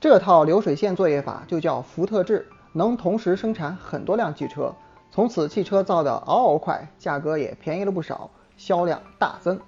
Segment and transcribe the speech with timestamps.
[0.00, 4.74] 这套流水线作业法就叫福特制，能同时生产很多辆汽车，
[5.10, 9.60] 从此汽车造得嗷嗷快，价格也便宜了不少，销量大增。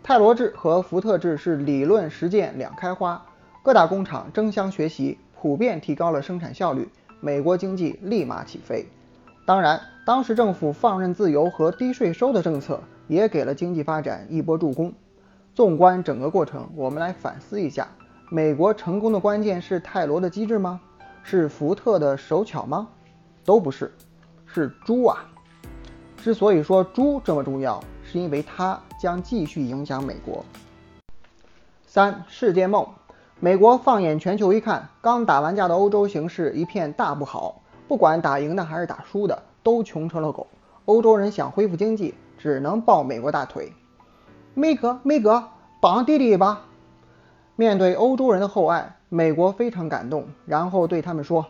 [0.00, 3.20] 泰罗制和福特制是理论实践两开花，
[3.64, 6.88] 各大工厂争相学习，普遍提高了生产效率，
[7.18, 8.86] 美国经济立马起飞。
[9.44, 14.92] 当然，当时政府放任自由和低税收的政策也给了经济发展一波助攻。
[15.52, 17.88] 纵观整个过程，我们来反思一下：
[18.30, 20.78] 美国成功的关键是泰罗的机智吗？
[21.22, 22.86] 是福特的手巧吗？
[23.42, 23.90] 都不是，
[24.44, 25.24] 是猪啊！
[26.18, 30.44] 之所以说猪这么重要，是因为它将继续影响美国。
[31.86, 32.86] 三世界梦，
[33.40, 37.62] 美国放眼全球一看，刚打完架的欧洲形势一片大不好。
[37.86, 40.46] 不管打赢的还是打输的，都穷成了狗。
[40.84, 43.72] 欧洲人想恢复经济，只能抱美国大腿。
[44.52, 45.48] 梅哥，梅哥，
[45.80, 46.60] 帮弟弟一把。
[47.60, 51.44] 面对欧洲人的厚爱，美国非常感动，然后对他们说：“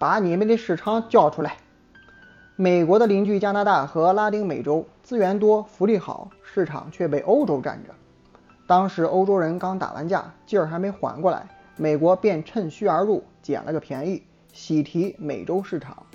[0.00, 1.58] 把你们的市场交出来。”
[2.56, 7.90] 美国的邻居加拿大和拉丁美洲资源多、福利好，市场却被欧洲占着。
[8.66, 14.22] 当时欧洲人刚打完架，劲儿还没缓过来，美国便趁虚而入，捡了个便宜。
[14.54, 16.06] 喜提美洲市场，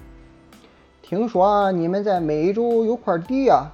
[1.04, 3.68] 听说你们在美洲有块地呀？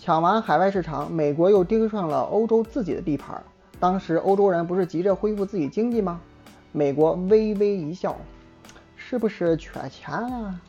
[0.00, 3.42] 抢完海外市场，美国又盯上了欧洲自己的地盘。
[3.82, 6.20] 当时欧洲人不是急着恢复自己经济吗？
[6.70, 8.16] 美国微微一笑，
[8.94, 10.60] 是不是缺钱啊？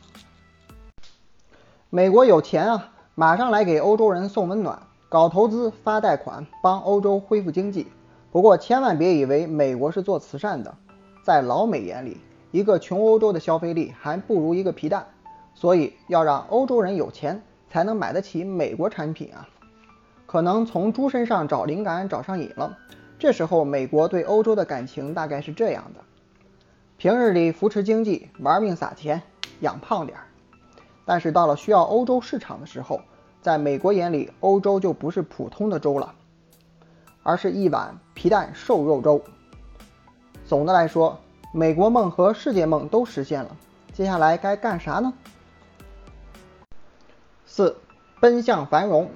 [1.90, 4.76] 美国有钱啊，马上来给欧洲人送温暖，
[5.08, 7.86] 搞投资、发贷款，帮欧洲恢复经济。
[8.32, 10.74] 不过千万别以为美国是做慈善的，
[11.24, 12.18] 在老美眼里。
[12.50, 15.06] 一个穷欧洲的消费力还不如一个皮蛋，
[15.54, 19.48] 所以要让欧洲人有钱才能买得起美国产品啊。
[20.26, 22.76] 可能从猪身上找灵感找上瘾了，
[23.24, 26.00] 这时候美国对欧洲的感情大概是这样的：
[26.98, 29.22] 平日里扶持经济，玩命撒钱，
[29.60, 30.26] 养胖点儿。
[31.06, 33.00] 但是到了需要欧洲市场的时候，
[33.40, 36.14] 在美国眼里，欧洲就不是普通的粥了，
[37.22, 39.24] 而是一碗皮蛋瘦肉粥。
[40.44, 41.18] 总的来说。
[41.50, 43.56] 美国梦和世界梦都实现了，
[43.92, 45.14] 接下来该干啥呢？
[47.46, 47.78] 四，
[48.20, 49.08] 奔向繁荣。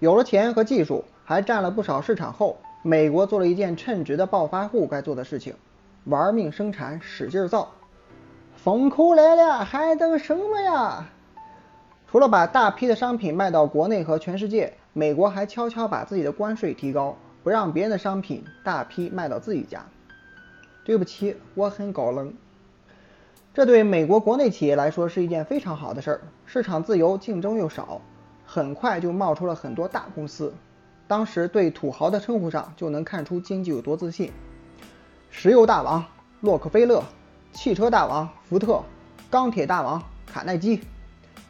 [0.00, 5.54] 有了钱和技术，还占了不少市场后，美国做了一件称职的暴发户该做的事情：
[6.04, 7.70] 玩命生产，使劲造。
[8.56, 11.06] 风口来了，还等什么呀？
[12.08, 19.86] 除了把大批的商品卖到国内和全世界，美国还悄悄把自己的关税提高，不让别人的商品大批卖到自己家。
[20.84, 22.34] 对不起，我很高冷。
[23.54, 28.00] 这对美国国内企业来说是一件非常好的事儿，市场自由，竞争又少，
[28.44, 30.52] 很快就冒出了很多大公司。
[31.12, 34.32] 当时对土豪的称呼上就能看出经济有多自信：
[35.28, 36.02] 石油大王
[36.40, 37.04] 洛克菲勒，
[37.52, 38.82] 汽车大王福特，
[39.30, 40.80] 钢铁大王卡耐基。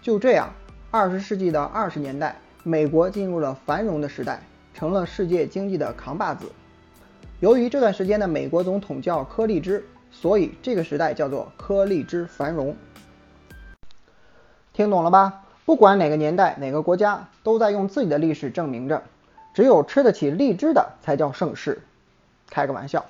[0.00, 0.52] 就这样，
[0.90, 2.34] 二十世纪的二十年代，
[2.64, 4.42] 美国进入了繁荣的时代，
[4.74, 6.50] 成了世界经济的扛把子。
[7.38, 12.74] 由于这段时间的美国总统叫柯立芝，所以这个时代叫做柯立芝繁荣。
[14.72, 15.44] 听懂了吧？
[15.64, 19.04] 不管哪个年代、哪个国家，都在用自己的历史证明着，
[19.54, 21.82] 只有吃得起荔枝的才叫盛世。
[22.48, 23.04] 开个玩笑，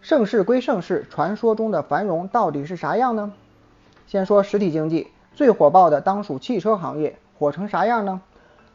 [0.00, 3.32] 盛世归盛世，传说中的繁荣到底是啥样呢？
[4.06, 8.20] 先说实体经济，最火爆的当属汽车行业，火成啥样呢？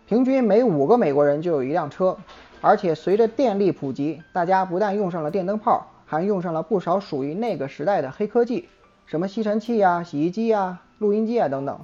[0.07, 2.17] 平均每五个美国人就有一辆车。
[2.61, 8.67] 而且随着电力普及，大家不但用上了电灯泡，还用上了不少属于那个时代的黑科技，
[9.05, 11.79] 什么吸尘器呀、洗衣机呀、录音机啊等等。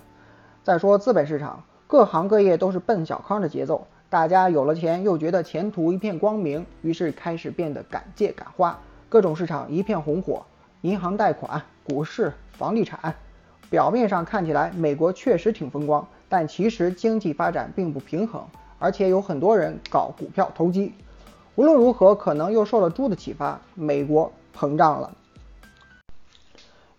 [0.63, 8.79] 再说资本市场，各行各业都是奔小康的节奏，大家有了钱又觉得前途一片光明，于是开始变得敢借敢花，
[9.09, 10.45] 各种市场一片红火，
[10.81, 13.15] 银行贷款、股市、房地产。
[13.69, 18.45] 表面上看起来美国确实挺风光，但其实经济发展并不平衡。
[18.77, 20.93] 而且有很多人搞股票投机，
[21.55, 25.11] 无论如何，可能又受了猪的启发，美国膨胀了。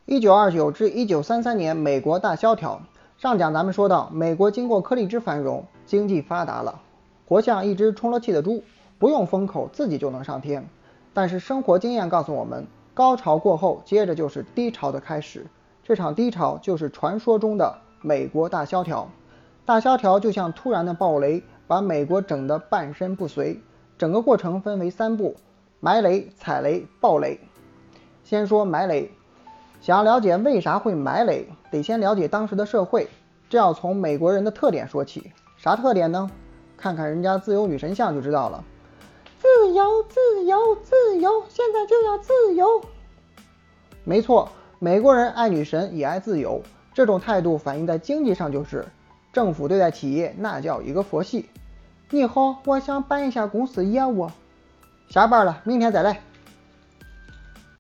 [0.07, 2.81] 一九二九至一九三三年，美国大萧条。
[3.19, 6.81] 上讲咱们说到，美国经过柯立芝繁荣，经济发达了，
[7.27, 8.63] 活像一只充了气的猪，
[8.99, 10.69] 不用封口，自己就能上天。
[11.13, 15.47] 但是生活经验告诉我们，高潮过后，接着就是低潮的开始。
[15.83, 19.09] 这场低潮就是传说中的美国大萧条。
[19.65, 21.43] 大萧条就像突然的暴雷。
[21.69, 23.61] 把美国整得半身不遂，
[23.99, 25.35] 整个过程分为三步：
[25.81, 27.41] 埋雷、踩雷、暴雷。
[28.23, 29.11] 先说埋雷，
[29.81, 33.09] 想要了解为啥会埋雷，得先了解当时的社会。
[33.51, 35.33] 这要从美国人的特点说起。
[35.57, 36.31] 啥特点呢？
[36.77, 38.65] 看看人家自由女神像就知道了。
[39.39, 42.83] 自由，自由，自由，现在就要自由。
[44.05, 46.63] 没错，美国人爱女神也爱自由，
[46.95, 48.87] 这种态度反映在经济上就是，
[49.33, 51.49] 政府对待企业那叫一个佛系。
[52.11, 54.31] 你好，我想办一下公司业务。
[55.09, 56.23] 下班了，明天再来。